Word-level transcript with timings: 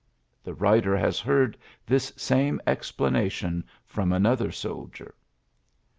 ''The 0.43 0.55
writer 0.55 0.97
has 0.97 1.19
heard 1.19 1.55
this 1.85 2.11
same 2.17 2.59
explana 2.65 3.29
tion 3.29 3.65
from 3.85 4.11
another 4.11 4.51
soldier. 4.51 5.13